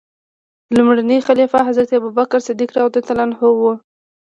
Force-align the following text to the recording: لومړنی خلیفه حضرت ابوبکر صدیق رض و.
لومړنی 0.75 1.19
خلیفه 1.27 1.59
حضرت 1.69 1.89
ابوبکر 1.97 2.39
صدیق 2.47 2.69
رض 2.75 2.93
و. 3.57 3.61